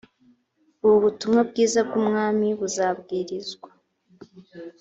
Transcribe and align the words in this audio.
ubu 0.83 0.97
butumwa 1.05 1.41
bwiza 1.49 1.79
bw 1.87 1.93
ubwami 2.01 2.47
buzabwirizwa 2.59 3.69